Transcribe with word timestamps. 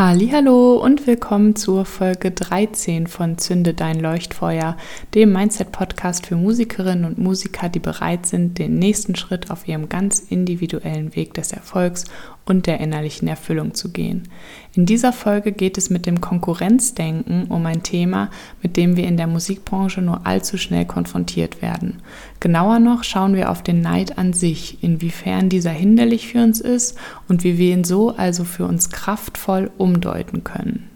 Hallo 0.00 0.76
und 0.76 1.08
willkommen 1.08 1.56
zur 1.56 1.84
Folge 1.84 2.30
13 2.30 3.08
von 3.08 3.36
Zünde 3.36 3.74
dein 3.74 3.98
Leuchtfeuer, 3.98 4.76
dem 5.12 5.32
Mindset 5.32 5.72
Podcast 5.72 6.24
für 6.24 6.36
Musikerinnen 6.36 7.04
und 7.04 7.18
Musiker, 7.18 7.68
die 7.68 7.80
bereit 7.80 8.24
sind, 8.24 8.60
den 8.60 8.78
nächsten 8.78 9.16
Schritt 9.16 9.50
auf 9.50 9.66
ihrem 9.66 9.88
ganz 9.88 10.20
individuellen 10.20 11.16
Weg 11.16 11.34
des 11.34 11.50
Erfolgs 11.50 12.04
und 12.48 12.66
der 12.66 12.80
innerlichen 12.80 13.28
Erfüllung 13.28 13.74
zu 13.74 13.90
gehen. 13.90 14.28
In 14.74 14.86
dieser 14.86 15.12
Folge 15.12 15.52
geht 15.52 15.78
es 15.78 15.90
mit 15.90 16.06
dem 16.06 16.20
Konkurrenzdenken 16.20 17.44
um 17.44 17.66
ein 17.66 17.82
Thema, 17.82 18.30
mit 18.62 18.76
dem 18.76 18.96
wir 18.96 19.06
in 19.06 19.16
der 19.16 19.26
Musikbranche 19.26 20.00
nur 20.02 20.26
allzu 20.26 20.56
schnell 20.56 20.84
konfrontiert 20.84 21.62
werden. 21.62 22.02
Genauer 22.40 22.78
noch 22.78 23.04
schauen 23.04 23.34
wir 23.34 23.50
auf 23.50 23.62
den 23.62 23.80
Neid 23.80 24.18
an 24.18 24.32
sich, 24.32 24.82
inwiefern 24.82 25.48
dieser 25.48 25.70
hinderlich 25.70 26.28
für 26.28 26.42
uns 26.42 26.60
ist 26.60 26.98
und 27.28 27.44
wie 27.44 27.58
wir 27.58 27.72
ihn 27.72 27.84
so 27.84 28.16
also 28.16 28.44
für 28.44 28.66
uns 28.66 28.90
kraftvoll 28.90 29.70
umdeuten 29.78 30.44
können. 30.44 30.90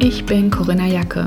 Ich 0.00 0.24
bin 0.24 0.50
Corinna 0.50 0.86
Jacke. 0.86 1.26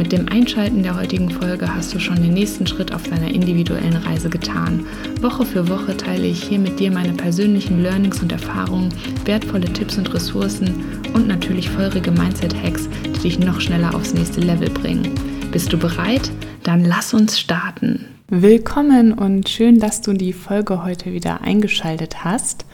Mit 0.00 0.12
dem 0.12 0.30
Einschalten 0.30 0.82
der 0.82 0.96
heutigen 0.96 1.28
Folge 1.28 1.74
hast 1.74 1.92
du 1.92 1.98
schon 1.98 2.22
den 2.22 2.32
nächsten 2.32 2.66
Schritt 2.66 2.94
auf 2.94 3.02
deiner 3.02 3.28
individuellen 3.28 3.96
Reise 3.98 4.30
getan. 4.30 4.86
Woche 5.20 5.44
für 5.44 5.68
Woche 5.68 5.94
teile 5.94 6.26
ich 6.26 6.42
hier 6.42 6.58
mit 6.58 6.80
dir 6.80 6.90
meine 6.90 7.12
persönlichen 7.12 7.82
Learnings 7.82 8.22
und 8.22 8.32
Erfahrungen, 8.32 8.88
wertvolle 9.26 9.70
Tipps 9.70 9.98
und 9.98 10.14
Ressourcen 10.14 11.02
und 11.12 11.28
natürlich 11.28 11.68
feurige 11.68 12.10
Mindset-Hacks, 12.12 12.88
die 13.04 13.20
dich 13.20 13.38
noch 13.40 13.60
schneller 13.60 13.94
aufs 13.94 14.14
nächste 14.14 14.40
Level 14.40 14.70
bringen. 14.70 15.10
Bist 15.52 15.70
du 15.70 15.76
bereit? 15.76 16.32
Dann 16.62 16.82
lass 16.82 17.12
uns 17.12 17.38
starten. 17.38 18.06
Willkommen 18.28 19.12
und 19.12 19.50
schön, 19.50 19.80
dass 19.80 20.00
du 20.00 20.14
die 20.14 20.32
Folge 20.32 20.82
heute 20.82 21.12
wieder 21.12 21.42
eingeschaltet 21.42 22.24
hast. 22.24 22.64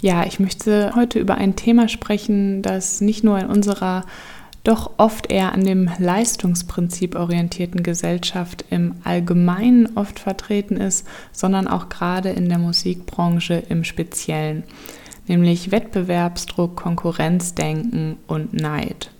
Ja, 0.00 0.26
ich 0.26 0.40
möchte 0.40 0.96
heute 0.96 1.20
über 1.20 1.36
ein 1.36 1.54
Thema 1.54 1.86
sprechen, 1.86 2.60
das 2.60 3.00
nicht 3.00 3.22
nur 3.22 3.38
in 3.38 3.46
unserer 3.46 4.04
doch 4.64 4.92
oft 4.96 5.30
eher 5.30 5.52
an 5.52 5.64
dem 5.64 5.90
Leistungsprinzip 5.98 7.16
orientierten 7.16 7.82
Gesellschaft 7.82 8.64
im 8.70 8.94
Allgemeinen 9.02 9.96
oft 9.96 10.20
vertreten 10.20 10.76
ist, 10.76 11.06
sondern 11.32 11.66
auch 11.66 11.88
gerade 11.88 12.30
in 12.30 12.48
der 12.48 12.58
Musikbranche 12.58 13.62
im 13.68 13.82
Speziellen, 13.82 14.62
nämlich 15.26 15.72
Wettbewerbsdruck, 15.72 16.76
Konkurrenzdenken 16.76 18.16
und 18.28 18.52
Neid 18.54 19.10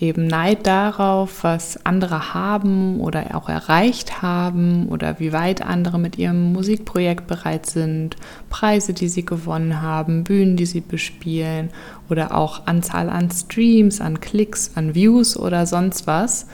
eben 0.00 0.26
Neid 0.26 0.66
darauf, 0.66 1.44
was 1.44 1.84
andere 1.86 2.34
haben 2.34 3.00
oder 3.00 3.36
auch 3.36 3.48
erreicht 3.48 4.22
haben 4.22 4.88
oder 4.88 5.20
wie 5.20 5.32
weit 5.32 5.62
andere 5.62 5.98
mit 5.98 6.18
ihrem 6.18 6.52
Musikprojekt 6.52 7.26
bereit 7.26 7.66
sind, 7.66 8.16
Preise, 8.50 8.92
die 8.92 9.08
sie 9.08 9.24
gewonnen 9.24 9.80
haben, 9.82 10.24
Bühnen, 10.24 10.56
die 10.56 10.66
sie 10.66 10.80
bespielen 10.80 11.70
oder 12.10 12.34
auch 12.34 12.66
Anzahl 12.66 13.08
an 13.08 13.30
Streams, 13.30 14.00
an 14.00 14.20
Klicks, 14.20 14.72
an 14.74 14.94
Views 14.94 15.36
oder 15.36 15.66
sonst 15.66 16.06
was 16.06 16.46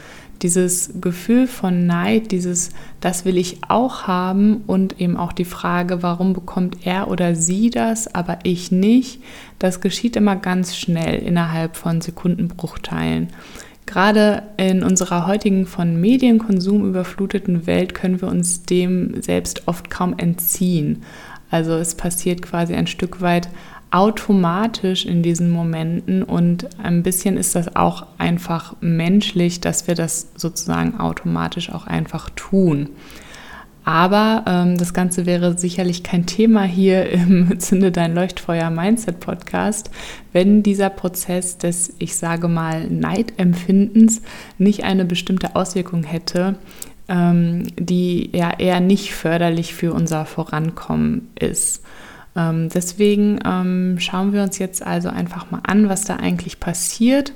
dieses 0.43 1.01
Gefühl 1.01 1.47
von 1.47 1.87
Neid, 1.87 2.33
dieses, 2.33 2.71
das 3.01 3.25
will 3.25 3.37
ich 3.37 3.59
auch 3.69 4.07
haben 4.07 4.63
und 4.67 5.01
eben 5.01 5.17
auch 5.17 5.33
die 5.33 5.45
Frage, 5.45 6.03
warum 6.03 6.33
bekommt 6.33 6.87
er 6.87 7.09
oder 7.09 7.35
sie 7.35 7.71
das, 7.71 8.15
aber 8.15 8.39
ich 8.43 8.73
nicht, 8.73 9.23
das 9.59 9.81
geschieht 9.81 10.17
immer 10.17 10.37
ganz 10.37 10.77
schnell 10.77 11.17
innerhalb 11.17 11.77
von 11.77 12.01
Sekundenbruchteilen. 12.01 13.29
Gerade 13.87 14.45
in 14.57 14.83
unserer 14.83 15.27
heutigen 15.27 15.67
von 15.67 16.01
Medienkonsum 16.01 16.89
überfluteten 16.89 17.67
Welt 17.67 17.95
können 17.95 18.21
wir 18.21 18.29
uns 18.29 18.63
dem 18.63 19.21
selbst 19.21 19.67
oft 19.67 19.91
kaum 19.91 20.15
entziehen. 20.17 21.03
Also 21.51 21.73
es 21.73 21.97
passiert 21.97 22.43
quasi 22.43 22.75
ein 22.75 22.87
Stück 22.87 23.21
weit 23.21 23.49
automatisch 23.91 25.05
in 25.05 25.23
diesen 25.23 25.51
Momenten 25.51 26.23
und 26.23 26.69
ein 26.79 27.03
bisschen 27.03 27.37
ist 27.37 27.57
das 27.57 27.75
auch 27.75 28.07
einfach 28.19 28.77
menschlich, 28.81 29.61
dass 29.61 29.89
wir 29.89 29.95
das 29.95 30.29
sozusagen 30.37 31.01
automatisch 31.01 31.71
auch 31.71 31.87
einfach 31.87 32.31
tun. 32.31 32.91
Aber 33.85 34.45
ähm, 34.47 34.77
das 34.77 34.95
Ganze 34.95 35.27
wäre 35.27 35.59
sicherlich 35.59 36.03
kein 36.03 36.27
Thema 36.27 36.63
hier 36.63 37.11
im 37.11 37.59
Zünde 37.59 37.91
dein 37.91 38.15
Leuchtfeuer 38.15 38.71
Mindset 38.71 39.19
Podcast, 39.19 39.91
wenn 40.33 40.63
dieser 40.63 40.91
Prozess 40.91 41.59
des, 41.59 41.95
ich 41.99 42.15
sage 42.15 42.47
mal, 42.47 42.87
Neidempfindens 42.89 44.23
nicht 44.59 44.85
eine 44.85 45.05
bestimmte 45.05 45.57
Auswirkung 45.57 46.05
hätte, 46.05 46.57
ähm, 47.09 47.67
die 47.77 48.31
ja 48.33 48.53
eher 48.57 48.81
nicht 48.81 49.15
förderlich 49.15 49.75
für 49.75 49.93
unser 49.93 50.27
Vorankommen 50.27 51.29
ist. 51.39 51.83
Ähm, 52.37 52.69
deswegen 52.69 53.41
ähm, 53.45 53.97
schauen 53.99 54.33
wir 54.33 54.43
uns 54.43 54.59
jetzt 54.59 54.87
also 54.87 55.09
einfach 55.09 55.51
mal 55.51 55.61
an, 55.65 55.89
was 55.89 56.05
da 56.05 56.17
eigentlich 56.17 56.61
passiert 56.61 57.33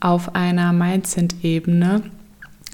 auf 0.00 0.34
einer 0.34 0.72
Mindset-Ebene, 0.72 2.02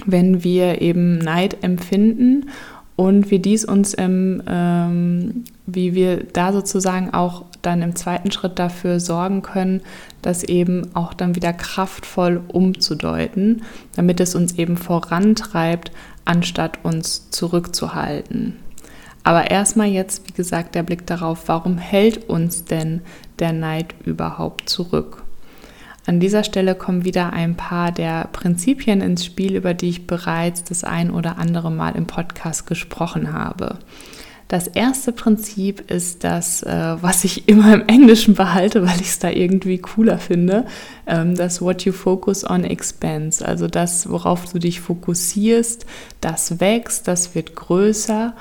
wenn 0.06 0.44
wir 0.44 0.82
eben 0.82 1.18
Neid 1.18 1.62
empfinden 1.62 2.50
und 2.96 3.30
wie 3.30 3.38
dies 3.38 3.64
uns 3.64 3.94
im, 3.94 4.42
ähm, 4.46 5.44
wie 5.66 5.94
wir 5.94 6.24
da 6.24 6.52
sozusagen 6.52 7.14
auch 7.14 7.44
dann 7.62 7.80
im 7.80 7.94
zweiten 7.94 8.30
Schritt 8.32 8.58
dafür 8.58 9.00
sorgen 9.00 9.42
können, 9.42 9.80
das 10.20 10.42
eben 10.42 10.94
auch 10.94 11.14
dann 11.14 11.36
wieder 11.36 11.52
kraftvoll 11.52 12.40
umzudeuten, 12.48 13.62
damit 13.96 14.20
es 14.20 14.34
uns 14.34 14.58
eben 14.58 14.76
vorantreibt, 14.76 15.92
anstatt 16.24 16.84
uns 16.84 17.30
zurückzuhalten. 17.30 18.56
Aber 19.24 19.50
erstmal 19.50 19.88
jetzt, 19.88 20.26
wie 20.28 20.32
gesagt, 20.32 20.74
der 20.74 20.82
Blick 20.82 21.06
darauf, 21.06 21.48
warum 21.48 21.78
hält 21.78 22.28
uns 22.28 22.64
denn 22.64 23.02
der 23.38 23.52
Neid 23.52 23.94
überhaupt 24.04 24.68
zurück? 24.68 25.22
An 26.04 26.18
dieser 26.18 26.42
Stelle 26.42 26.74
kommen 26.74 27.04
wieder 27.04 27.32
ein 27.32 27.56
paar 27.56 27.92
der 27.92 28.28
Prinzipien 28.32 29.00
ins 29.00 29.24
Spiel, 29.24 29.54
über 29.54 29.72
die 29.72 29.90
ich 29.90 30.06
bereits 30.08 30.64
das 30.64 30.82
ein 30.82 31.12
oder 31.12 31.38
andere 31.38 31.70
Mal 31.70 31.94
im 31.94 32.06
Podcast 32.06 32.66
gesprochen 32.66 33.32
habe. 33.32 33.78
Das 34.48 34.66
erste 34.66 35.12
Prinzip 35.12 35.90
ist 35.90 36.24
das, 36.24 36.64
äh, 36.64 36.96
was 37.00 37.22
ich 37.22 37.48
immer 37.48 37.72
im 37.72 37.86
Englischen 37.86 38.34
behalte, 38.34 38.82
weil 38.82 39.00
ich 39.00 39.08
es 39.08 39.18
da 39.20 39.30
irgendwie 39.30 39.78
cooler 39.78 40.18
finde, 40.18 40.66
ähm, 41.06 41.36
das 41.36 41.62
What 41.62 41.84
you 41.84 41.92
focus 41.92 42.44
on 42.44 42.64
expands. 42.64 43.40
Also 43.40 43.68
das, 43.68 44.10
worauf 44.10 44.52
du 44.52 44.58
dich 44.58 44.80
fokussierst, 44.80 45.86
das 46.20 46.58
wächst, 46.58 47.06
das 47.06 47.36
wird 47.36 47.54
größer 47.54 48.34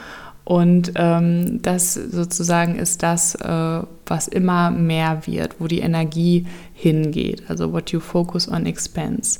und 0.52 0.92
ähm, 0.96 1.62
das 1.62 1.94
sozusagen 1.94 2.76
ist 2.76 3.04
das, 3.04 3.36
äh, 3.36 3.82
was 4.06 4.28
immer 4.28 4.70
mehr 4.70 5.26
wird, 5.26 5.56
wo 5.60 5.68
die 5.68 5.80
Energie 5.80 6.46
hingeht. 6.74 7.44
Also 7.48 7.72
what 7.72 7.92
you 7.92 8.02
focus 8.02 8.50
on 8.50 8.66
expense. 8.66 9.40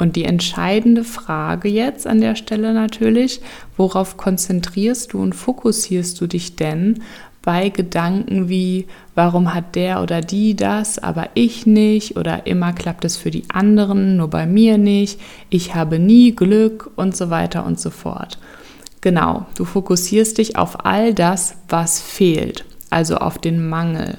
Und 0.00 0.16
die 0.16 0.24
entscheidende 0.24 1.04
Frage 1.04 1.68
jetzt 1.68 2.08
an 2.08 2.20
der 2.20 2.34
Stelle 2.34 2.74
natürlich, 2.74 3.40
worauf 3.76 4.16
konzentrierst 4.16 5.12
du 5.12 5.22
und 5.22 5.36
fokussierst 5.36 6.20
du 6.20 6.26
dich 6.26 6.56
denn 6.56 7.04
bei 7.42 7.68
Gedanken 7.68 8.48
wie, 8.48 8.88
warum 9.14 9.54
hat 9.54 9.76
der 9.76 10.02
oder 10.02 10.22
die 10.22 10.56
das, 10.56 10.98
aber 10.98 11.28
ich 11.34 11.66
nicht 11.66 12.16
oder 12.16 12.48
immer 12.48 12.72
klappt 12.72 13.04
es 13.04 13.16
für 13.16 13.30
die 13.30 13.44
anderen, 13.48 14.16
nur 14.16 14.28
bei 14.28 14.44
mir 14.44 14.76
nicht, 14.76 15.20
ich 15.50 15.76
habe 15.76 16.00
nie 16.00 16.34
Glück 16.34 16.90
und 16.96 17.16
so 17.16 17.30
weiter 17.30 17.64
und 17.64 17.78
so 17.78 17.90
fort. 17.90 18.38
Genau, 19.00 19.46
du 19.56 19.64
fokussierst 19.64 20.38
dich 20.38 20.56
auf 20.56 20.84
all 20.84 21.14
das, 21.14 21.54
was 21.68 22.00
fehlt, 22.00 22.64
also 22.90 23.16
auf 23.16 23.38
den 23.38 23.68
Mangel. 23.68 24.18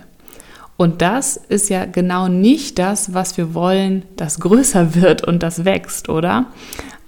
Und 0.77 1.01
das 1.01 1.35
ist 1.35 1.69
ja 1.69 1.83
genau 1.85 2.29
nicht 2.29 2.79
das, 2.79 3.13
was 3.13 3.37
wir 3.37 3.53
wollen, 3.53 4.03
das 4.15 4.39
größer 4.39 4.95
wird 5.01 5.23
und 5.23 5.43
das 5.43 5.65
wächst, 5.65 6.07
oder? 6.07 6.45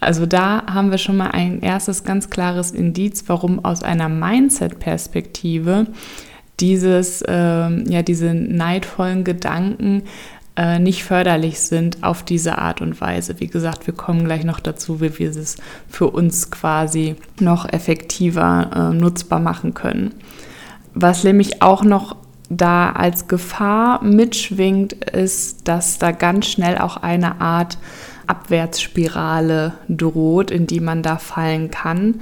Also 0.02 0.26
da 0.26 0.66
haben 0.66 0.92
wir 0.92 0.98
schon 0.98 1.16
mal 1.16 1.30
ein 1.30 1.62
erstes 1.62 2.04
ganz 2.04 2.30
klares 2.30 2.72
Indiz, 2.72 3.24
warum 3.28 3.64
aus 3.64 3.84
einer 3.84 4.10
Mindset-Perspektive 4.10 5.88
dieses, 6.60 7.22
äh, 7.22 7.34
ja, 7.34 8.02
diese 8.02 8.34
neidvollen 8.34 9.24
Gedanken 9.24 10.04
äh, 10.56 10.80
nicht 10.80 11.04
förderlich 11.04 11.60
sind 11.62 12.04
auf 12.04 12.24
diese 12.24 12.58
Art 12.58 12.82
und 12.82 13.00
Weise. 13.00 13.40
Wie 13.40 13.48
gesagt, 13.48 13.88
wir 13.88 13.94
kommen 13.94 14.26
gleich 14.26 14.44
noch 14.44 14.60
dazu, 14.60 15.00
wie 15.00 15.18
wir 15.18 15.30
es 15.30 15.58
für 15.88 16.08
uns 16.08 16.52
quasi 16.52 17.16
noch 17.40 17.72
effektiver 17.72 18.70
äh, 18.92 18.94
nutzbar 18.94 19.40
machen 19.40 19.74
können. 19.74 20.14
Was 20.94 21.24
nämlich 21.24 21.62
auch 21.62 21.84
noch 21.84 22.18
da 22.50 22.92
als 22.92 23.30
Gefahr 23.30 24.04
mitschwingt, 24.04 24.92
ist, 24.92 25.68
dass 25.70 26.00
da 26.00 26.12
ganz 26.12 26.48
schnell 26.48 26.78
auch 26.78 26.98
eine 26.98 27.40
Art 27.40 27.78
Abwärtsspirale 28.28 29.74
droht, 29.88 30.52
in 30.52 30.68
die 30.68 30.82
man 30.82 31.02
da 31.02 31.18
fallen 31.18 31.72
kann. 31.72 32.22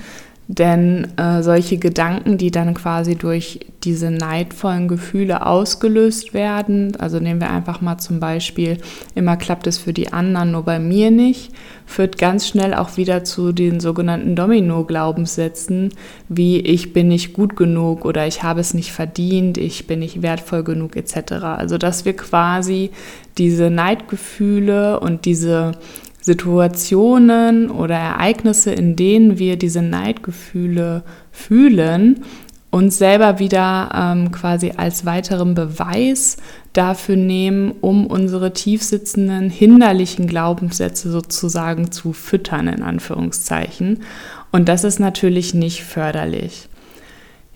Denn 0.51 1.10
äh, 1.16 1.44
solche 1.44 1.78
Gedanken, 1.78 2.40
die 2.40 2.50
dann 2.50 2.74
quasi 2.74 3.16
durch 3.16 3.60
diese 3.84 4.10
neidvollen 4.10 4.88
Gefühle 4.88 5.46
ausgelöst 5.46 6.34
werden, 6.34 6.96
also 6.98 7.19
nehmen 7.19 7.40
wir 7.40 7.51
einfach 7.51 7.81
mal 7.81 8.00
zum 8.00 8.19
Beispiel, 8.19 8.80
immer 9.13 9.38
klappt 9.38 9.68
es 9.68 9.78
für 9.78 9.94
die 9.94 10.12
anderen, 10.12 10.54
nur 10.54 10.63
bei 10.63 10.80
mir 10.80 11.12
nicht, 11.12 11.51
führt 11.86 12.18
ganz 12.18 12.48
schnell 12.48 12.74
auch 12.74 12.98
wieder 12.98 13.24
zu 13.24 13.51
den 13.51 13.80
sogenannten 13.80 14.36
Domino-Glaubenssätzen, 14.36 15.94
wie 16.30 16.60
ich 16.60 16.94
bin 16.94 17.10
nicht 17.10 17.34
gut 17.34 17.56
genug 17.56 18.04
oder 18.04 18.25
ich 18.25 18.42
habe 18.42 18.60
es 18.60 18.74
nicht 18.74 18.92
verdient, 18.92 19.60
ich 19.60 19.86
bin 19.86 20.00
nicht 20.00 20.24
wertvoll 20.24 20.63
genug 20.63 20.95
etc. 20.95 21.34
Also 21.44 21.78
dass 21.78 22.06
wir 22.06 22.16
quasi 22.16 22.90
diese 23.38 23.69
Neidgefühle 23.69 25.00
und 25.00 25.25
diese 25.25 25.74
Situationen 26.21 27.69
oder 27.71 27.95
Ereignisse, 27.95 28.71
in 28.71 28.95
denen 28.95 29.39
wir 29.39 29.57
diese 29.57 29.81
Neidgefühle 29.81 31.04
fühlen, 31.31 32.24
uns 32.71 33.00
selber 33.00 33.39
wieder 33.39 33.89
ähm, 33.95 34.31
quasi 34.31 34.74
als 34.77 35.06
weiteren 35.06 35.56
Beweis 35.56 36.38
dafür 36.74 37.16
nehmen, 37.16 37.74
um 37.81 38.06
unsere 38.06 38.54
tiefsitzenden 38.54 39.50
hinderlichen 39.50 40.27
Glaubenssätze 40.27 41.10
sozusagen 41.12 41.92
zu 41.92 42.13
füttern, 42.13 42.68
in 42.68 42.83
Anführungszeichen. 42.83 44.04
Und 44.51 44.69
das 44.69 44.83
ist 44.83 45.00
natürlich 45.00 45.54
nicht 45.54 45.83
förderlich. 45.83 46.69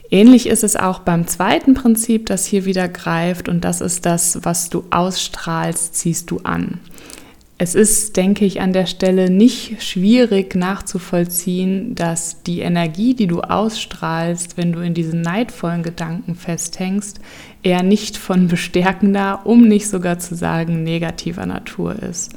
Ähnlich 0.10 0.48
ist 0.48 0.64
es 0.64 0.76
auch 0.76 1.00
beim 1.00 1.28
zweiten 1.28 1.74
Prinzip, 1.74 2.26
das 2.28 2.46
hier 2.46 2.66
wieder 2.66 2.88
greift, 2.88 3.50
und 3.50 3.64
das 3.64 3.82
ist 3.82 4.06
das, 4.06 4.40
was 4.44 4.70
du 4.70 4.84
ausstrahlst, 4.90 5.96
ziehst 5.96 6.30
du 6.32 6.40
an. 6.44 6.80
Es 7.64 7.76
ist, 7.76 8.18
denke 8.18 8.44
ich, 8.44 8.60
an 8.60 8.74
der 8.74 8.86
Stelle 8.86 9.30
nicht 9.30 9.82
schwierig 9.82 10.54
nachzuvollziehen, 10.54 11.96
dass 11.96 12.44
die 12.44 12.60
Energie, 12.60 13.14
die 13.14 13.26
du 13.26 13.40
ausstrahlst, 13.40 14.58
wenn 14.58 14.74
du 14.74 14.82
in 14.82 14.94
diesen 14.94 15.22
neidvollen 15.22 15.82
Gedanken 15.82 16.36
festhängst, 16.36 17.22
eher 17.64 17.82
nicht 17.82 18.18
von 18.18 18.50
bestärkender, 18.50 19.46
um 19.46 19.66
nicht 19.66 19.88
sogar 19.88 20.20
zu 20.20 20.36
sagen 20.36 20.84
negativer 20.84 21.46
Natur 21.46 21.96
ist. 22.04 22.34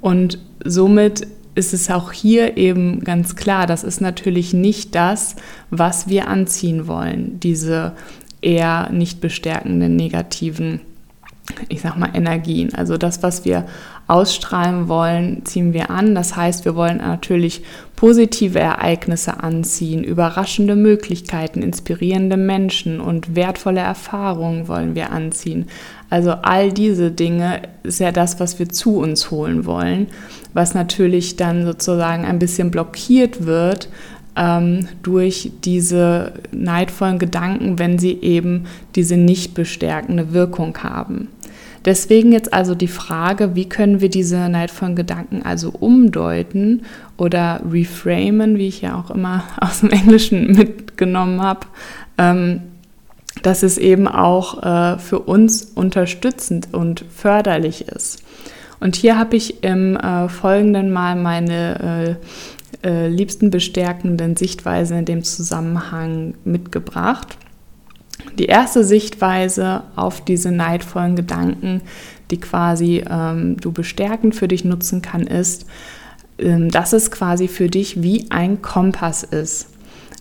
Und 0.00 0.38
somit 0.64 1.26
ist 1.54 1.74
es 1.74 1.90
auch 1.90 2.10
hier 2.12 2.56
eben 2.56 3.04
ganz 3.04 3.36
klar, 3.36 3.66
das 3.66 3.84
ist 3.84 4.00
natürlich 4.00 4.54
nicht 4.54 4.94
das, 4.94 5.36
was 5.68 6.08
wir 6.08 6.26
anziehen 6.26 6.86
wollen, 6.86 7.38
diese 7.38 7.92
eher 8.40 8.88
nicht 8.90 9.20
bestärkenden 9.20 9.94
negativen 9.94 10.80
ich 11.68 11.82
sag 11.82 11.96
mal, 11.96 12.10
Energien. 12.14 12.74
Also 12.74 12.96
das, 12.96 13.22
was 13.22 13.44
wir 13.44 13.66
ausstrahlen 14.06 14.88
wollen, 14.88 15.44
ziehen 15.44 15.72
wir 15.72 15.90
an. 15.90 16.14
Das 16.14 16.36
heißt, 16.36 16.64
wir 16.64 16.74
wollen 16.74 16.98
natürlich 16.98 17.62
positive 17.96 18.58
Ereignisse 18.58 19.42
anziehen, 19.42 20.04
überraschende 20.04 20.76
Möglichkeiten, 20.76 21.62
inspirierende 21.62 22.36
Menschen 22.36 23.00
und 23.00 23.34
wertvolle 23.34 23.80
Erfahrungen 23.80 24.68
wollen 24.68 24.94
wir 24.94 25.10
anziehen. 25.10 25.66
Also 26.10 26.32
all 26.32 26.72
diese 26.72 27.10
Dinge 27.10 27.62
ist 27.82 28.00
ja 28.00 28.12
das, 28.12 28.40
was 28.40 28.58
wir 28.58 28.68
zu 28.68 28.98
uns 28.98 29.30
holen 29.30 29.64
wollen, 29.64 30.08
was 30.52 30.74
natürlich 30.74 31.36
dann 31.36 31.64
sozusagen 31.64 32.24
ein 32.24 32.38
bisschen 32.38 32.70
blockiert 32.70 33.46
wird 33.46 33.88
ähm, 34.36 34.88
durch 35.02 35.52
diese 35.64 36.32
neidvollen 36.52 37.18
Gedanken, 37.18 37.78
wenn 37.78 37.98
sie 37.98 38.20
eben 38.20 38.64
diese 38.94 39.16
nicht 39.16 39.54
bestärkende 39.54 40.32
Wirkung 40.32 40.76
haben. 40.78 41.28
Deswegen 41.84 42.32
jetzt 42.32 42.54
also 42.54 42.74
die 42.74 42.88
Frage, 42.88 43.54
wie 43.54 43.68
können 43.68 44.00
wir 44.00 44.08
diese 44.08 44.48
neidvollen 44.48 44.96
Gedanken 44.96 45.42
also 45.42 45.70
umdeuten 45.70 46.82
oder 47.18 47.60
reframen, 47.70 48.56
wie 48.56 48.68
ich 48.68 48.80
ja 48.80 48.98
auch 48.98 49.10
immer 49.10 49.44
aus 49.60 49.80
dem 49.80 49.90
Englischen 49.90 50.52
mitgenommen 50.52 51.42
habe, 51.42 51.66
ähm, 52.16 52.60
dass 53.42 53.62
es 53.62 53.76
eben 53.76 54.08
auch 54.08 54.62
äh, 54.62 54.98
für 54.98 55.18
uns 55.18 55.64
unterstützend 55.74 56.68
und 56.72 57.04
förderlich 57.14 57.88
ist. 57.88 58.22
Und 58.80 58.96
hier 58.96 59.18
habe 59.18 59.36
ich 59.36 59.62
im 59.62 59.96
äh, 59.96 60.28
Folgenden 60.28 60.90
mal 60.90 61.16
meine 61.16 62.18
äh, 62.82 62.88
äh 62.88 63.08
liebsten 63.08 63.50
bestärkenden 63.50 64.36
Sichtweisen 64.36 64.98
in 64.98 65.04
dem 65.04 65.24
Zusammenhang 65.24 66.34
mitgebracht. 66.44 67.36
Die 68.38 68.46
erste 68.46 68.84
Sichtweise 68.84 69.82
auf 69.96 70.20
diese 70.20 70.50
neidvollen 70.50 71.16
Gedanken, 71.16 71.82
die 72.30 72.40
quasi 72.40 73.04
ähm, 73.08 73.56
du 73.58 73.72
bestärkend 73.72 74.34
für 74.34 74.48
dich 74.48 74.64
nutzen 74.64 75.02
kann, 75.02 75.26
ist, 75.26 75.66
ähm, 76.38 76.70
dass 76.70 76.92
es 76.92 77.10
quasi 77.10 77.48
für 77.48 77.68
dich 77.68 78.02
wie 78.02 78.30
ein 78.30 78.60
Kompass 78.62 79.22
ist. 79.22 79.68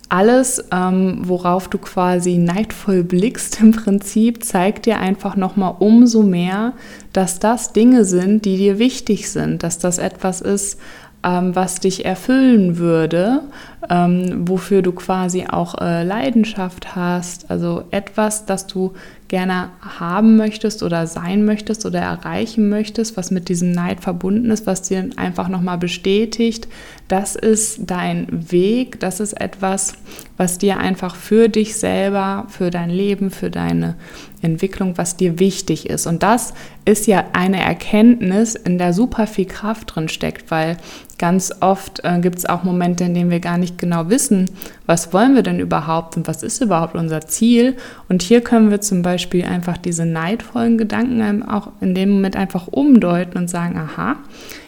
Alles, 0.09 0.63
ähm, 0.71 1.21
worauf 1.23 1.69
du 1.69 1.79
quasi 1.79 2.37
neidvoll 2.37 3.03
blickst 3.03 3.59
im 3.61 3.71
Prinzip, 3.71 4.43
zeigt 4.43 4.85
dir 4.85 4.99
einfach 4.99 5.35
nochmal 5.35 5.75
umso 5.79 6.21
mehr, 6.21 6.73
dass 7.13 7.39
das 7.39 7.73
Dinge 7.73 8.05
sind, 8.05 8.45
die 8.45 8.57
dir 8.57 8.77
wichtig 8.77 9.31
sind, 9.31 9.63
dass 9.63 9.79
das 9.79 9.97
etwas 9.97 10.41
ist, 10.41 10.79
ähm, 11.23 11.55
was 11.55 11.79
dich 11.79 12.05
erfüllen 12.05 12.77
würde, 12.77 13.41
ähm, 13.89 14.47
wofür 14.47 14.81
du 14.81 14.91
quasi 14.91 15.45
auch 15.47 15.75
äh, 15.79 16.03
Leidenschaft 16.03 16.95
hast, 16.95 17.49
also 17.49 17.83
etwas, 17.91 18.45
das 18.45 18.67
du 18.67 18.93
gerne 19.27 19.69
haben 19.81 20.37
möchtest 20.37 20.83
oder 20.83 21.07
sein 21.07 21.43
möchtest 21.45 21.85
oder 21.85 21.99
erreichen 21.99 22.69
möchtest, 22.69 23.17
was 23.17 23.31
mit 23.31 23.49
diesem 23.49 23.71
Neid 23.71 24.01
verbunden 24.01 24.51
ist, 24.51 24.67
was 24.67 24.83
dir 24.83 25.09
einfach 25.15 25.47
nochmal 25.47 25.77
bestätigt, 25.77 26.67
das 27.07 27.35
ist 27.35 27.81
dein 27.91 28.51
Weg, 28.51 28.99
das 28.99 29.19
ist 29.19 29.33
etwas, 29.33 29.93
was 30.37 30.57
dir 30.57 30.77
einfach 30.77 31.15
für 31.15 31.49
dich 31.49 31.75
selber, 31.75 32.45
für 32.47 32.69
dein 32.69 32.89
Leben, 32.89 33.29
für 33.29 33.49
deine 33.49 33.95
Entwicklung, 34.41 34.97
was 34.97 35.17
dir 35.17 35.37
wichtig 35.37 35.89
ist. 35.89 36.07
Und 36.07 36.23
das 36.23 36.53
ist 36.85 37.05
ja 37.07 37.25
eine 37.33 37.61
Erkenntnis, 37.61 38.55
in 38.55 38.77
der 38.77 38.93
super 38.93 39.27
viel 39.27 39.45
Kraft 39.45 39.95
drin 39.95 40.09
steckt, 40.09 40.49
weil 40.49 40.77
ganz 41.17 41.53
oft 41.59 42.01
äh, 42.03 42.19
gibt 42.19 42.39
es 42.39 42.45
auch 42.45 42.63
Momente, 42.63 43.03
in 43.03 43.13
denen 43.13 43.31
wir 43.31 43.39
gar 43.39 43.57
nicht 43.57 43.77
genau 43.77 44.09
wissen, 44.09 44.49
was 44.85 45.13
wollen 45.13 45.35
wir 45.35 45.43
denn 45.43 45.59
überhaupt 45.59 46.17
und 46.17 46.27
was 46.27 46.41
ist 46.41 46.61
überhaupt 46.61 46.95
unser 46.95 47.21
Ziel. 47.21 47.77
Und 48.09 48.23
hier 48.23 48.41
können 48.41 48.71
wir 48.71 48.81
zum 48.81 49.01
Beispiel 49.01 49.45
einfach 49.45 49.77
diese 49.77 50.05
neidvollen 50.05 50.77
Gedanken 50.77 51.43
auch 51.43 51.69
in 51.81 51.95
dem 51.95 52.09
Moment 52.09 52.35
einfach 52.35 52.67
umdeuten 52.67 53.37
und 53.37 53.49
sagen, 53.49 53.77
aha, 53.77 54.15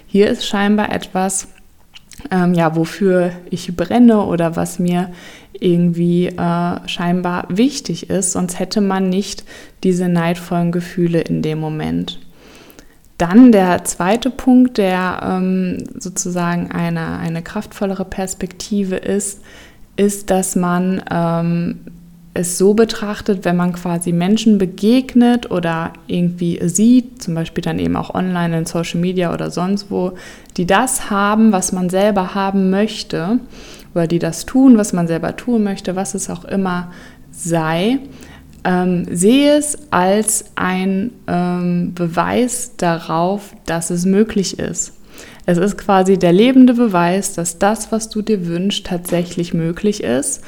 hier 0.05 0.29
ist 0.29 0.45
scheinbar 0.45 0.93
etwas, 0.93 1.49
ähm, 2.31 2.53
ja, 2.53 2.75
wofür 2.75 3.31
ich 3.49 3.75
brenne 3.75 4.21
oder 4.23 4.55
was 4.55 4.79
mir 4.79 5.11
irgendwie 5.53 6.27
äh, 6.27 6.87
scheinbar 6.87 7.45
wichtig 7.49 8.09
ist, 8.09 8.33
sonst 8.33 8.59
hätte 8.59 8.81
man 8.81 9.09
nicht 9.09 9.43
diese 9.83 10.09
neidvollen 10.09 10.71
Gefühle 10.71 11.21
in 11.21 11.41
dem 11.41 11.59
Moment. 11.59 12.19
Dann 13.17 13.53
der 13.53 13.85
zweite 13.85 14.29
Punkt, 14.29 14.77
der 14.77 15.21
ähm, 15.23 15.77
sozusagen 15.97 16.71
eine, 16.71 17.17
eine 17.17 17.41
kraftvollere 17.41 18.03
Perspektive 18.03 18.97
ist, 18.97 19.41
ist, 19.95 20.29
dass 20.29 20.57
man 20.57 21.01
ähm, 21.09 21.79
es 22.35 22.57
so 22.57 22.73
betrachtet, 22.73 23.45
wenn 23.45 23.55
man 23.55 23.71
quasi 23.71 24.11
Menschen 24.11 24.57
begegnet 24.57 25.49
oder 25.51 25.93
irgendwie 26.05 26.59
sieht, 26.67 27.23
zum 27.23 27.33
Beispiel 27.33 27.63
dann 27.63 27.79
eben 27.79 27.95
auch 27.95 28.13
online 28.13 28.57
in 28.57 28.65
Social 28.65 28.99
Media 28.99 29.33
oder 29.33 29.49
sonst 29.49 29.89
wo, 29.89 30.11
die 30.57 30.65
das 30.65 31.09
haben, 31.09 31.53
was 31.53 31.71
man 31.71 31.89
selber 31.89 32.35
haben 32.35 32.69
möchte, 32.69 33.39
oder 33.93 34.05
die 34.05 34.19
das 34.19 34.45
tun, 34.45 34.77
was 34.77 34.91
man 34.91 35.07
selber 35.07 35.37
tun 35.37 35.63
möchte, 35.63 35.95
was 35.95 36.13
es 36.13 36.29
auch 36.29 36.43
immer 36.43 36.91
sei, 37.31 37.99
ähm, 38.65 39.05
sehe 39.09 39.57
es 39.57 39.77
als 39.91 40.45
ein 40.55 41.11
ähm, 41.27 41.93
Beweis 41.95 42.73
darauf, 42.75 43.55
dass 43.65 43.89
es 43.89 44.05
möglich 44.05 44.59
ist. 44.59 44.91
Es 45.45 45.57
ist 45.57 45.77
quasi 45.77 46.17
der 46.17 46.33
lebende 46.33 46.73
Beweis, 46.73 47.33
dass 47.33 47.59
das, 47.59 47.93
was 47.93 48.09
du 48.09 48.21
dir 48.21 48.45
wünschst, 48.45 48.85
tatsächlich 48.85 49.53
möglich 49.53 50.03
ist 50.03 50.43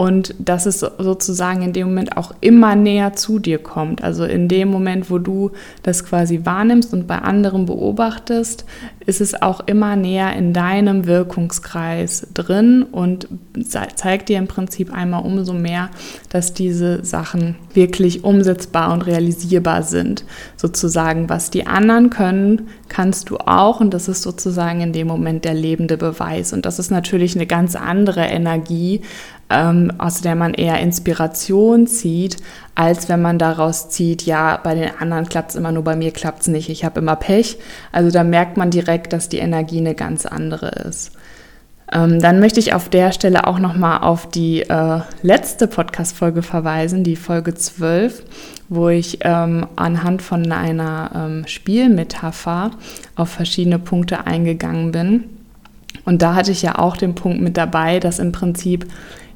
und 0.00 0.34
dass 0.38 0.64
es 0.64 0.80
sozusagen 0.80 1.60
in 1.60 1.74
dem 1.74 1.88
Moment 1.88 2.16
auch 2.16 2.32
immer 2.40 2.74
näher 2.74 3.12
zu 3.12 3.38
dir 3.38 3.58
kommt. 3.58 4.02
Also 4.02 4.24
in 4.24 4.48
dem 4.48 4.70
Moment, 4.70 5.10
wo 5.10 5.18
du 5.18 5.50
das 5.82 6.06
quasi 6.06 6.40
wahrnimmst 6.46 6.94
und 6.94 7.06
bei 7.06 7.18
anderen 7.18 7.66
beobachtest, 7.66 8.64
ist 9.04 9.20
es 9.20 9.42
auch 9.42 9.60
immer 9.66 9.96
näher 9.96 10.34
in 10.34 10.54
deinem 10.54 11.04
Wirkungskreis 11.04 12.28
drin 12.32 12.82
und 12.82 13.28
zeigt 13.62 14.30
dir 14.30 14.38
im 14.38 14.46
Prinzip 14.46 14.90
einmal 14.90 15.22
umso 15.22 15.52
mehr, 15.52 15.90
dass 16.30 16.54
diese 16.54 17.04
Sachen 17.04 17.56
wirklich 17.74 18.24
umsetzbar 18.24 18.94
und 18.94 19.02
realisierbar 19.02 19.82
sind. 19.82 20.24
Sozusagen, 20.56 21.28
was 21.28 21.50
die 21.50 21.66
anderen 21.66 22.08
können, 22.08 22.68
kannst 22.88 23.28
du 23.28 23.36
auch 23.36 23.80
und 23.80 23.92
das 23.92 24.08
ist 24.08 24.22
sozusagen 24.22 24.80
in 24.80 24.94
dem 24.94 25.08
Moment 25.08 25.44
der 25.44 25.54
lebende 25.54 25.98
Beweis. 25.98 26.54
Und 26.54 26.64
das 26.64 26.78
ist 26.78 26.90
natürlich 26.90 27.34
eine 27.36 27.46
ganz 27.46 27.76
andere 27.76 28.22
Energie, 28.22 29.02
ähm, 29.50 29.92
aus 29.98 30.20
der 30.20 30.36
man 30.36 30.54
eher 30.54 30.80
Inspiration 30.80 31.86
zieht, 31.86 32.36
als 32.74 33.08
wenn 33.08 33.20
man 33.20 33.38
daraus 33.38 33.88
zieht, 33.90 34.22
ja, 34.22 34.58
bei 34.62 34.74
den 34.74 34.90
anderen 34.98 35.28
klappt 35.28 35.50
es 35.50 35.56
immer, 35.56 35.72
nur 35.72 35.84
bei 35.84 35.96
mir 35.96 36.12
klappt 36.12 36.42
es 36.42 36.48
nicht, 36.48 36.68
ich 36.70 36.84
habe 36.84 37.00
immer 37.00 37.16
Pech. 37.16 37.58
Also 37.92 38.10
da 38.10 38.24
merkt 38.24 38.56
man 38.56 38.70
direkt, 38.70 39.12
dass 39.12 39.28
die 39.28 39.38
Energie 39.38 39.78
eine 39.78 39.94
ganz 39.94 40.24
andere 40.24 40.68
ist. 40.68 41.12
Ähm, 41.92 42.20
dann 42.20 42.38
möchte 42.38 42.60
ich 42.60 42.72
auf 42.72 42.88
der 42.88 43.10
Stelle 43.12 43.46
auch 43.46 43.58
nochmal 43.58 44.02
auf 44.02 44.28
die 44.28 44.62
äh, 44.62 45.00
letzte 45.22 45.66
Podcast-Folge 45.66 46.42
verweisen, 46.42 47.02
die 47.02 47.16
Folge 47.16 47.54
12, 47.54 48.22
wo 48.68 48.88
ich 48.88 49.18
ähm, 49.22 49.66
anhand 49.74 50.22
von 50.22 50.52
einer 50.52 51.10
ähm, 51.14 51.46
Spielmetapher 51.48 52.70
auf 53.16 53.30
verschiedene 53.30 53.80
Punkte 53.80 54.26
eingegangen 54.26 54.92
bin. 54.92 55.24
Und 56.04 56.22
da 56.22 56.34
hatte 56.34 56.52
ich 56.52 56.62
ja 56.62 56.78
auch 56.78 56.96
den 56.96 57.16
Punkt 57.16 57.40
mit 57.40 57.56
dabei, 57.56 57.98
dass 57.98 58.20
im 58.20 58.30
Prinzip 58.30 58.86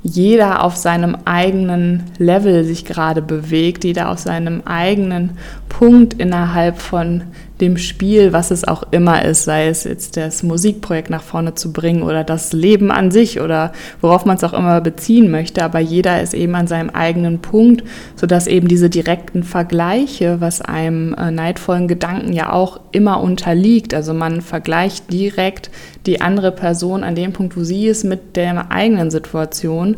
jeder 0.04 0.62
auf 0.62 0.76
seinem 0.76 1.16
eigenen 1.25 2.02
Level 2.18 2.62
sich 2.64 2.84
gerade 2.84 3.23
bewegt, 3.23 3.84
jeder 3.84 4.11
auf 4.11 4.18
seinem 4.18 4.61
eigenen 4.66 5.38
Punkt 5.70 6.14
innerhalb 6.14 6.78
von 6.78 7.23
dem 7.61 7.78
Spiel, 7.78 8.32
was 8.32 8.50
es 8.50 8.64
auch 8.64 8.82
immer 8.90 9.25
ist, 9.25 9.44
sei 9.44 9.68
es 9.68 9.84
jetzt 9.84 10.16
das 10.16 10.42
Musikprojekt 10.42 11.08
nach 11.08 11.23
vorne 11.23 11.54
zu 11.54 11.73
bringen 11.73 12.02
oder 12.02 12.23
das 12.23 12.52
Leben 12.52 12.90
an 12.90 13.11
sich 13.11 13.40
oder 13.40 13.73
worauf 14.00 14.25
man 14.26 14.37
es 14.37 14.44
auch 14.44 14.52
immer 14.52 14.80
beziehen 14.80 15.30
möchte, 15.30 15.64
aber 15.64 15.78
jeder 15.78 16.20
ist 16.20 16.34
eben 16.34 16.54
an 16.54 16.66
seinem 16.66 16.90
eigenen 16.90 17.40
Punkt, 17.40 17.84
sodass 18.16 18.46
eben 18.46 18.68
diese 18.68 18.90
direkten 18.90 19.42
Vergleiche, 19.42 20.40
was 20.40 20.61
einem 20.61 21.14
äh, 21.14 21.30
neidvollen 21.30 21.88
Gedanken 21.88 22.32
ja 22.32 22.52
auch 22.52 22.80
immer 22.92 23.20
unterliegt, 23.20 23.94
also 23.94 24.12
man 24.12 24.42
vergleicht 24.42 25.12
direkt 25.12 25.70
die 26.06 26.20
andere 26.20 26.52
Person 26.52 27.02
an 27.02 27.14
dem 27.14 27.32
Punkt, 27.32 27.56
wo 27.56 27.64
sie 27.64 27.87
ist, 27.87 28.04
mit 28.04 28.37
der 28.37 28.70
eigenen 28.70 29.11
Situation, 29.11 29.96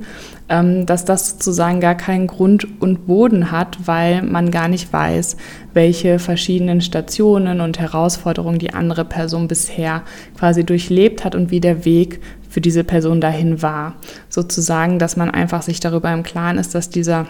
ähm, 0.48 0.86
dass 0.86 1.04
das 1.04 1.30
sozusagen 1.30 1.80
gar 1.80 1.96
keinen 1.96 2.26
Grund 2.26 2.66
und 2.80 3.06
Boden 3.06 3.50
hat, 3.50 3.78
weil 3.86 4.22
man 4.22 4.50
gar 4.50 4.68
nicht 4.68 4.92
weiß, 4.92 5.36
welche 5.74 6.18
verschiedenen 6.18 6.80
Stationen 6.80 7.60
und 7.60 7.78
Herausforderungen 7.78 8.58
die 8.58 8.72
andere 8.72 9.04
Person 9.04 9.48
bisher 9.48 10.02
quasi 10.38 10.64
durchlebt 10.64 11.24
hat 11.24 11.34
und 11.34 11.50
wie 11.50 11.60
der 11.60 11.84
Weg 11.84 12.20
für 12.48 12.60
diese 12.60 12.84
Person 12.84 13.20
dahin 13.20 13.60
war. 13.60 13.96
Sozusagen, 14.28 14.98
dass 14.98 15.16
man 15.16 15.30
einfach 15.30 15.62
sich 15.62 15.80
darüber 15.80 16.12
im 16.12 16.22
Klaren 16.22 16.58
ist, 16.58 16.74
dass 16.74 16.88
dieser 16.88 17.26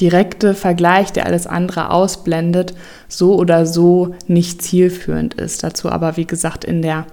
direkte 0.00 0.54
Vergleich, 0.54 1.12
der 1.12 1.26
alles 1.26 1.46
andere 1.46 1.90
ausblendet, 1.90 2.74
so 3.08 3.34
oder 3.34 3.66
so 3.66 4.14
nicht 4.26 4.62
zielführend 4.62 5.34
ist. 5.34 5.62
Dazu 5.62 5.90
aber, 5.90 6.16
wie 6.16 6.26
gesagt, 6.26 6.64
in 6.64 6.82
der 6.82 7.06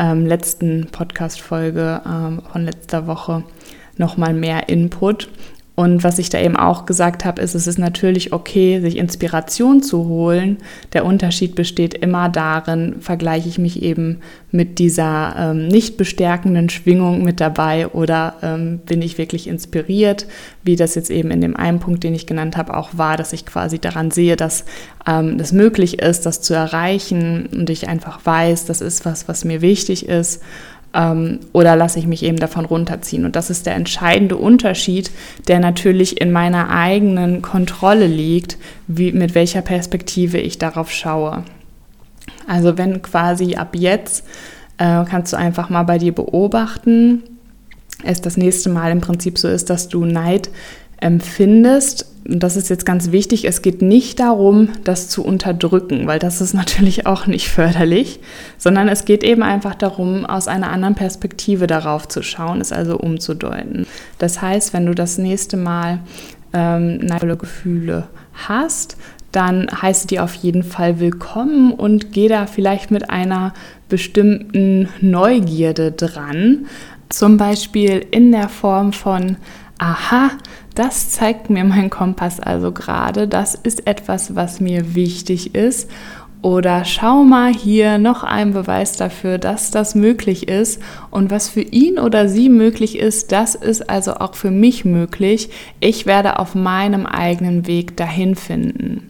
ähm, 0.00 0.26
letzten 0.26 0.88
Podcast-Folge 0.90 2.00
ähm, 2.06 2.42
von 2.50 2.64
letzter 2.64 3.06
Woche 3.06 3.44
nochmal 3.96 4.32
mehr 4.32 4.68
Input. 4.68 5.28
Und 5.80 6.04
was 6.04 6.18
ich 6.18 6.28
da 6.28 6.38
eben 6.38 6.58
auch 6.58 6.84
gesagt 6.84 7.24
habe, 7.24 7.40
ist, 7.40 7.54
es 7.54 7.66
ist 7.66 7.78
natürlich 7.78 8.34
okay, 8.34 8.80
sich 8.80 8.98
Inspiration 8.98 9.82
zu 9.82 10.08
holen. 10.08 10.58
Der 10.92 11.06
Unterschied 11.06 11.54
besteht 11.54 11.94
immer 11.94 12.28
darin, 12.28 12.96
vergleiche 13.00 13.48
ich 13.48 13.58
mich 13.58 13.82
eben 13.82 14.18
mit 14.50 14.78
dieser 14.78 15.34
ähm, 15.38 15.68
nicht 15.68 15.96
bestärkenden 15.96 16.68
Schwingung 16.68 17.24
mit 17.24 17.40
dabei 17.40 17.88
oder 17.88 18.34
ähm, 18.42 18.80
bin 18.84 19.00
ich 19.00 19.16
wirklich 19.16 19.48
inspiriert, 19.48 20.26
wie 20.64 20.76
das 20.76 20.96
jetzt 20.96 21.10
eben 21.10 21.30
in 21.30 21.40
dem 21.40 21.56
einen 21.56 21.80
Punkt, 21.80 22.04
den 22.04 22.14
ich 22.14 22.26
genannt 22.26 22.58
habe, 22.58 22.76
auch 22.76 22.90
war, 22.98 23.16
dass 23.16 23.32
ich 23.32 23.46
quasi 23.46 23.78
daran 23.78 24.10
sehe, 24.10 24.36
dass 24.36 24.66
ähm, 25.06 25.38
das 25.38 25.50
möglich 25.50 26.00
ist, 26.00 26.26
das 26.26 26.42
zu 26.42 26.52
erreichen. 26.52 27.48
Und 27.52 27.70
ich 27.70 27.88
einfach 27.88 28.20
weiß, 28.26 28.66
das 28.66 28.82
ist 28.82 29.06
was, 29.06 29.28
was 29.28 29.46
mir 29.46 29.62
wichtig 29.62 30.06
ist 30.06 30.42
ähm, 30.94 31.40
oder 31.52 31.76
lasse 31.76 31.98
ich 31.98 32.06
mich 32.06 32.22
eben 32.22 32.38
davon 32.38 32.64
runterziehen. 32.64 33.24
Und 33.24 33.36
das 33.36 33.50
ist 33.50 33.66
der 33.66 33.74
entscheidende 33.74 34.36
Unterschied, 34.36 35.10
der 35.48 35.60
natürlich 35.60 36.20
in 36.20 36.32
meiner 36.32 36.70
eigenen 36.70 37.42
Kontrolle 37.42 38.06
liegt, 38.06 38.58
wie, 38.86 39.12
mit 39.12 39.34
welcher 39.34 39.62
Perspektive 39.62 40.38
ich 40.38 40.58
darauf 40.58 40.90
schaue. 40.90 41.44
Also 42.46 42.76
wenn 42.78 43.02
quasi 43.02 43.54
ab 43.54 43.76
jetzt 43.76 44.24
äh, 44.78 45.04
kannst 45.04 45.32
du 45.32 45.36
einfach 45.36 45.70
mal 45.70 45.84
bei 45.84 45.98
dir 45.98 46.12
beobachten, 46.12 47.22
es 48.02 48.20
das 48.20 48.36
nächste 48.36 48.70
Mal 48.70 48.90
im 48.92 49.00
Prinzip 49.00 49.38
so 49.38 49.46
ist, 49.48 49.70
dass 49.70 49.88
du 49.88 50.04
Neid 50.04 50.50
empfindest, 51.00 52.09
und 52.28 52.42
das 52.42 52.56
ist 52.56 52.68
jetzt 52.68 52.84
ganz 52.86 53.12
wichtig, 53.12 53.46
es 53.46 53.62
geht 53.62 53.82
nicht 53.82 54.20
darum, 54.20 54.68
das 54.84 55.08
zu 55.08 55.24
unterdrücken, 55.24 56.06
weil 56.06 56.18
das 56.18 56.40
ist 56.40 56.54
natürlich 56.60 57.06
auch 57.06 57.26
nicht 57.26 57.48
förderlich, 57.48 58.20
sondern 58.58 58.88
es 58.88 59.04
geht 59.04 59.24
eben 59.24 59.42
einfach 59.42 59.74
darum, 59.74 60.26
aus 60.26 60.48
einer 60.48 60.70
anderen 60.70 60.94
Perspektive 60.94 61.66
darauf 61.66 62.08
zu 62.08 62.22
schauen, 62.22 62.60
es 62.60 62.72
also 62.72 62.98
umzudeuten. 62.98 63.86
Das 64.18 64.42
heißt, 64.42 64.72
wenn 64.72 64.86
du 64.86 64.94
das 64.94 65.18
nächste 65.18 65.56
Mal 65.56 66.00
ähm, 66.52 66.98
neidvolle 66.98 67.36
Gefühle 67.36 68.08
hast, 68.34 68.96
dann 69.32 69.68
heißt 69.70 70.10
die 70.10 70.18
auf 70.18 70.34
jeden 70.34 70.64
Fall 70.64 70.98
willkommen 70.98 71.72
und 71.72 72.12
geh 72.12 72.28
da 72.28 72.46
vielleicht 72.46 72.90
mit 72.90 73.10
einer 73.10 73.54
bestimmten 73.88 74.88
Neugierde 75.00 75.92
dran. 75.92 76.66
Zum 77.08 77.36
Beispiel 77.36 78.04
in 78.10 78.32
der 78.32 78.48
Form 78.48 78.92
von, 78.92 79.36
aha, 79.78 80.30
das 80.74 81.10
zeigt 81.10 81.50
mir 81.50 81.64
mein 81.64 81.90
Kompass 81.90 82.40
also 82.40 82.72
gerade, 82.72 83.28
das 83.28 83.54
ist 83.54 83.86
etwas, 83.86 84.34
was 84.34 84.60
mir 84.60 84.94
wichtig 84.94 85.54
ist. 85.54 85.90
Oder 86.42 86.86
schau 86.86 87.22
mal 87.22 87.52
hier 87.52 87.98
noch 87.98 88.24
ein 88.24 88.54
Beweis 88.54 88.96
dafür, 88.96 89.36
dass 89.36 89.70
das 89.70 89.94
möglich 89.94 90.48
ist. 90.48 90.80
Und 91.10 91.30
was 91.30 91.50
für 91.50 91.60
ihn 91.60 91.98
oder 91.98 92.30
sie 92.30 92.48
möglich 92.48 92.98
ist, 92.98 93.30
das 93.30 93.54
ist 93.54 93.90
also 93.90 94.14
auch 94.14 94.34
für 94.34 94.50
mich 94.50 94.86
möglich. 94.86 95.50
Ich 95.80 96.06
werde 96.06 96.38
auf 96.38 96.54
meinem 96.54 97.04
eigenen 97.04 97.66
Weg 97.66 97.94
dahin 97.98 98.36
finden. 98.36 99.09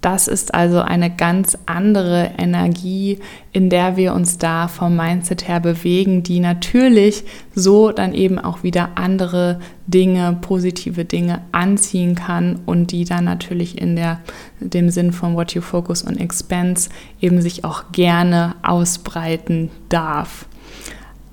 Das 0.00 0.28
ist 0.28 0.54
also 0.54 0.80
eine 0.80 1.14
ganz 1.14 1.58
andere 1.66 2.30
Energie, 2.38 3.18
in 3.52 3.68
der 3.68 3.96
wir 3.96 4.14
uns 4.14 4.38
da 4.38 4.66
vom 4.66 4.96
Mindset 4.96 5.46
her 5.46 5.60
bewegen, 5.60 6.22
die 6.22 6.40
natürlich 6.40 7.24
so 7.54 7.92
dann 7.92 8.14
eben 8.14 8.38
auch 8.38 8.62
wieder 8.62 8.90
andere 8.94 9.60
Dinge, 9.86 10.38
positive 10.40 11.04
Dinge 11.04 11.42
anziehen 11.52 12.14
kann 12.14 12.60
und 12.64 12.92
die 12.92 13.04
dann 13.04 13.24
natürlich 13.24 13.78
in 13.78 13.94
der, 13.94 14.20
dem 14.60 14.88
Sinn 14.88 15.12
von 15.12 15.34
What 15.34 15.52
You 15.52 15.60
Focus 15.60 16.06
on 16.06 16.16
Expense 16.16 16.88
eben 17.20 17.42
sich 17.42 17.64
auch 17.64 17.92
gerne 17.92 18.54
ausbreiten 18.62 19.70
darf. 19.90 20.46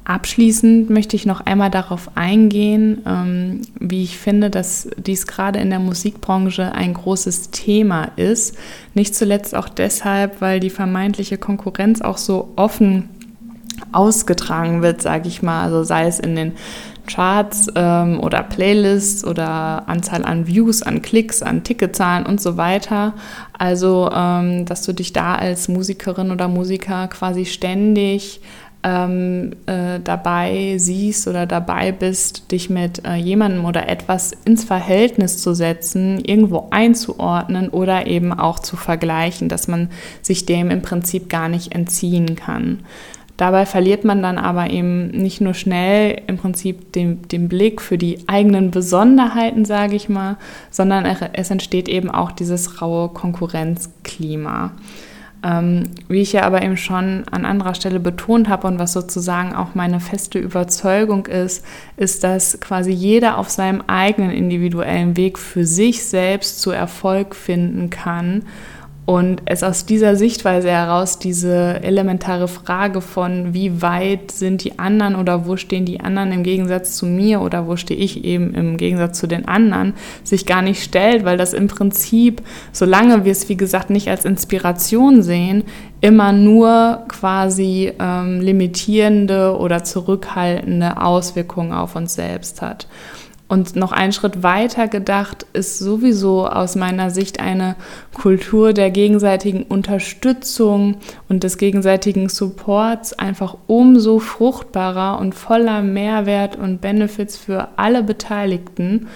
Abschließend 0.07 0.89
möchte 0.89 1.17
ich 1.17 1.25
noch 1.25 1.41
einmal 1.41 1.69
darauf 1.69 2.11
eingehen, 2.15 3.01
ähm, 3.05 3.61
wie 3.77 4.03
ich 4.03 4.17
finde, 4.17 4.49
dass 4.49 4.87
dies 4.95 5.27
gerade 5.27 5.59
in 5.59 5.69
der 5.69 5.79
Musikbranche 5.79 6.71
ein 6.71 6.93
großes 6.93 7.51
Thema 7.51 8.05
ist. 8.15 8.55
Nicht 8.93 9.15
zuletzt 9.15 9.53
auch 9.53 9.67
deshalb, 9.67 10.39
weil 10.39 10.61
die 10.61 10.69
vermeintliche 10.69 11.37
Konkurrenz 11.37 11.99
auch 11.99 12.17
so 12.17 12.53
offen 12.55 13.09
ausgetragen 13.91 14.81
wird, 14.81 15.01
sage 15.01 15.27
ich 15.27 15.41
mal. 15.41 15.65
Also 15.65 15.83
sei 15.83 16.07
es 16.07 16.21
in 16.21 16.37
den 16.37 16.53
Charts 17.05 17.67
ähm, 17.75 18.21
oder 18.21 18.43
Playlists 18.43 19.25
oder 19.25 19.89
Anzahl 19.89 20.23
an 20.23 20.47
Views, 20.47 20.83
an 20.83 21.01
Klicks, 21.01 21.43
an 21.43 21.65
Ticketzahlen 21.65 22.25
und 22.25 22.39
so 22.39 22.55
weiter. 22.55 23.13
Also, 23.57 24.09
ähm, 24.13 24.65
dass 24.65 24.83
du 24.83 24.93
dich 24.93 25.11
da 25.11 25.35
als 25.35 25.67
Musikerin 25.67 26.31
oder 26.31 26.47
Musiker 26.47 27.09
quasi 27.09 27.45
ständig 27.45 28.39
ähm, 28.87 29.51
äh, 29.65 29.99
dabei 30.01 30.75
siehst 30.77 31.27
oder 31.27 31.45
dabei 31.45 31.91
bist, 31.91 32.51
dich 32.51 32.69
mit 32.69 33.05
äh, 33.05 33.15
jemandem 33.15 33.65
oder 33.65 33.89
etwas 33.89 34.31
ins 34.45 34.63
Verhältnis 34.63 35.39
zu 35.39 35.53
setzen, 35.53 36.23
irgendwo 36.23 36.67
einzuordnen 36.71 37.67
oder 37.69 38.07
eben 38.07 38.31
auch 38.31 38.59
zu 38.59 38.77
vergleichen, 38.77 39.49
dass 39.49 39.67
man 39.67 39.89
sich 40.21 40.45
dem 40.45 40.71
im 40.71 40.81
Prinzip 40.81 41.29
gar 41.29 41.49
nicht 41.49 41.75
entziehen 41.75 42.35
kann. 42.37 42.79
Dabei 43.35 43.67
verliert 43.67 44.03
man 44.03 44.23
dann 44.23 44.39
aber 44.39 44.69
eben 44.71 45.09
nicht 45.09 45.41
nur 45.41 45.53
schnell 45.53 46.21
im 46.25 46.37
Prinzip 46.37 46.93
den, 46.93 47.27
den 47.27 47.49
Blick 47.49 47.81
für 47.81 47.97
die 47.97 48.19
eigenen 48.27 48.71
Besonderheiten, 48.71 49.63
sage 49.63 49.95
ich 49.95 50.09
mal, 50.09 50.37
sondern 50.71 51.05
es 51.05 51.51
entsteht 51.51 51.87
eben 51.87 52.09
auch 52.09 52.31
dieses 52.31 52.81
raue 52.81 53.09
Konkurrenzklima. 53.09 54.71
Ähm, 55.47 55.83
wie 56.09 56.21
ich 56.21 56.33
ja 56.33 56.43
aber 56.43 56.61
eben 56.61 56.75
schon 56.75 57.23
an 57.31 57.45
anderer 57.45 57.73
Stelle 57.73 58.01
betont 58.01 58.49
habe 58.49 58.67
und 58.67 58.79
was 58.79 58.91
sozusagen 58.91 59.55
auch 59.55 59.75
meine 59.75 60.01
feste 60.01 60.39
Überzeugung 60.39 61.25
ist, 61.27 61.63
ist, 61.95 62.23
dass 62.25 62.59
quasi 62.59 62.91
jeder 62.91 63.37
auf 63.37 63.49
seinem 63.49 63.81
eigenen 63.87 64.31
individuellen 64.31 65.15
Weg 65.15 65.39
für 65.39 65.65
sich 65.65 66.03
selbst 66.03 66.59
zu 66.59 66.71
Erfolg 66.71 67.33
finden 67.33 67.89
kann 67.89 68.43
Und 69.07 69.41
es 69.45 69.63
aus 69.63 69.85
dieser 69.85 70.17
Sichtweise 70.17 70.69
heraus 70.69 71.17
diese 71.17 71.81
elementare 71.81 72.49
Frage 72.49 72.99
von, 72.99 73.53
wie 73.53 73.81
weit 73.81 74.31
sind 74.31 74.65
die 74.65 74.79
anderen 74.79 75.15
oder 75.15 75.47
wo 75.47 75.55
stehen 75.55 75.85
die 75.85 76.01
anderen 76.01 76.33
im 76.33 76.43
Gegensatz 76.43 76.97
zu 76.97 77.05
mir 77.05 77.39
oder 77.39 77.67
wo 77.67 77.77
stehe 77.77 77.97
ich 77.97 78.25
eben 78.25 78.53
im 78.53 78.75
Gegensatz 78.75 79.17
zu 79.17 79.25
den 79.25 79.47
anderen, 79.47 79.93
sich 80.25 80.45
gar 80.45 80.61
nicht 80.61 80.83
stellt, 80.83 81.23
weil 81.23 81.37
das 81.37 81.53
im 81.53 81.69
Prinzip, 81.69 82.41
solange 82.73 83.23
wir 83.23 83.31
es 83.31 83.47
wie 83.47 83.55
gesagt 83.55 83.91
nicht 83.91 84.09
als 84.09 84.25
Inspiration 84.25 85.23
sehen, 85.23 85.63
immer 86.01 86.33
nur 86.33 87.05
quasi 87.07 87.93
ähm, 87.97 88.41
limitierende 88.41 89.57
oder 89.57 89.85
zurückhaltende 89.85 91.01
Auswirkungen 91.01 91.71
auf 91.71 91.95
uns 91.95 92.13
selbst 92.13 92.61
hat. 92.61 92.87
Und 93.47 93.77
noch 93.77 93.93
einen 93.93 94.11
Schritt 94.11 94.43
weiter 94.43 94.89
gedacht 94.89 95.45
ist 95.53 95.79
sowieso 95.79 96.47
aus 96.47 96.75
meiner 96.75 97.11
Sicht 97.11 97.39
eine 97.39 97.75
Kultur 98.13 98.73
der 98.73 98.91
gegenseitigen 98.91 99.63
Unterstützung 99.63 100.97
und 101.29 101.43
des 101.43 101.57
gegenseitigen 101.57 102.27
Supports 102.27 103.13
einfach 103.13 103.55
umso 103.67 104.19
fruchtbarer 104.19 105.19
und 105.19 105.33
voller 105.33 105.81
Mehrwert 105.81 106.57
und 106.57 106.81
Benefits 106.81 107.37
für 107.37 107.69
alle 107.77 108.03
Beteiligten. 108.03 109.07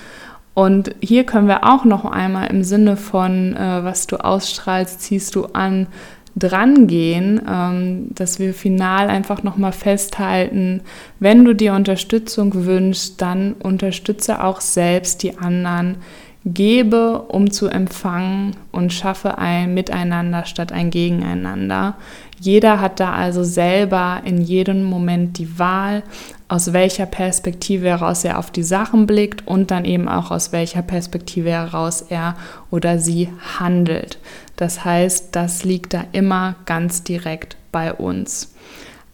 Und 0.53 0.95
hier 1.01 1.25
können 1.25 1.47
wir 1.47 1.65
auch 1.65 1.85
noch 1.85 2.05
einmal 2.05 2.47
im 2.47 2.63
Sinne 2.63 2.97
von, 2.97 3.55
äh, 3.55 3.83
was 3.83 4.07
du 4.07 4.17
ausstrahlst, 4.17 5.01
ziehst 5.01 5.35
du 5.35 5.45
an, 5.47 5.87
drangehen, 6.35 7.41
ähm, 7.47 8.07
dass 8.15 8.39
wir 8.39 8.53
final 8.53 9.09
einfach 9.09 9.43
nochmal 9.43 9.73
festhalten, 9.73 10.81
wenn 11.19 11.43
du 11.43 11.53
dir 11.53 11.73
Unterstützung 11.73 12.65
wünschst, 12.65 13.21
dann 13.21 13.53
unterstütze 13.53 14.43
auch 14.43 14.61
selbst 14.61 15.23
die 15.23 15.37
anderen, 15.37 15.97
gebe, 16.43 17.21
um 17.27 17.51
zu 17.51 17.67
empfangen 17.67 18.55
und 18.71 18.93
schaffe 18.93 19.37
ein 19.37 19.73
Miteinander 19.73 20.45
statt 20.45 20.71
ein 20.71 20.89
Gegeneinander. 20.89 21.95
Jeder 22.39 22.81
hat 22.81 22.99
da 22.99 23.13
also 23.13 23.43
selber 23.43 24.21
in 24.25 24.41
jedem 24.41 24.83
Moment 24.83 25.37
die 25.37 25.59
Wahl, 25.59 26.01
aus 26.47 26.73
welcher 26.73 27.05
Perspektive 27.05 27.87
heraus 27.87 28.25
er 28.25 28.39
auf 28.39 28.49
die 28.49 28.63
Sachen 28.63 29.05
blickt 29.05 29.47
und 29.47 29.69
dann 29.69 29.85
eben 29.85 30.09
auch 30.09 30.31
aus 30.31 30.51
welcher 30.51 30.81
Perspektive 30.81 31.51
heraus 31.51 32.01
er 32.09 32.35
oder 32.71 32.97
sie 32.97 33.29
handelt. 33.59 34.17
Das 34.61 34.85
heißt, 34.85 35.29
das 35.31 35.63
liegt 35.63 35.95
da 35.95 36.03
immer 36.11 36.53
ganz 36.67 37.01
direkt 37.03 37.57
bei 37.71 37.91
uns. 37.91 38.53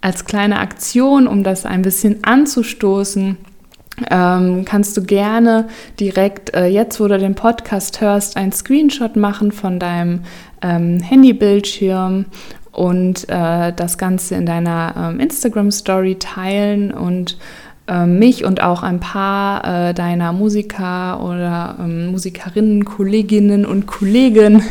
Als 0.02 0.26
kleine 0.26 0.60
Aktion, 0.60 1.26
um 1.26 1.42
das 1.42 1.66
ein 1.66 1.84
bisschen 1.84 2.22
anzustoßen, 2.26 3.38
ähm, 4.12 4.66
kannst 4.66 4.98
du 4.98 5.04
gerne 5.04 5.70
direkt 6.02 6.54
äh, 6.54 6.66
jetzt, 6.66 7.00
wo 7.00 7.08
du 7.08 7.18
den 7.18 7.36
Podcast 7.36 8.02
hörst, 8.02 8.36
einen 8.36 8.52
Screenshot 8.52 9.16
machen 9.16 9.54
von 9.54 9.80
deinem 9.80 10.24
ähm, 10.62 11.00
Handybildschirm 11.00 12.26
und 12.74 13.30
äh, 13.30 13.72
das 13.72 13.98
Ganze 13.98 14.36
in 14.36 14.46
deiner 14.46 14.96
ähm, 14.98 15.22
Instagram 15.22 15.72
Story 15.72 16.18
teilen 16.20 16.92
und 16.92 17.38
äh, 17.88 18.06
mich 18.06 18.44
und 18.44 18.62
auch 18.62 18.84
ein 18.84 19.00
paar 19.00 19.64
äh, 19.64 19.94
deiner 19.94 20.34
Musiker 20.34 21.24
oder 21.24 21.78
ähm, 21.80 22.08
Musikerinnen, 22.08 22.84
Kolleginnen 22.84 23.66
und 23.66 23.88
Kollegen 23.88 24.62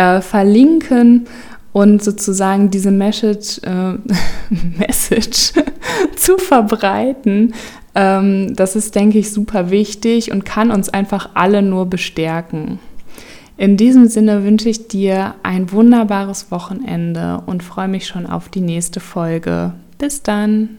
äh, 0.00 0.22
verlinken 0.22 1.26
und 1.72 2.02
sozusagen 2.02 2.70
diese 2.70 2.90
Message, 2.90 3.60
äh, 3.62 3.98
Message 4.78 5.52
zu 6.16 6.38
verbreiten. 6.38 7.54
Ähm, 7.94 8.56
das 8.56 8.76
ist, 8.76 8.94
denke 8.94 9.18
ich, 9.18 9.30
super 9.30 9.70
wichtig 9.70 10.32
und 10.32 10.46
kann 10.46 10.70
uns 10.70 10.88
einfach 10.88 11.30
alle 11.34 11.60
nur 11.60 11.86
bestärken. 11.86 12.78
In 13.58 13.76
diesem 13.76 14.08
Sinne 14.08 14.42
wünsche 14.42 14.70
ich 14.70 14.88
dir 14.88 15.34
ein 15.42 15.70
wunderbares 15.70 16.50
Wochenende 16.50 17.42
und 17.44 17.62
freue 17.62 17.88
mich 17.88 18.06
schon 18.06 18.24
auf 18.24 18.48
die 18.48 18.62
nächste 18.62 19.00
Folge. 19.00 19.74
Bis 19.98 20.22
dann! 20.22 20.78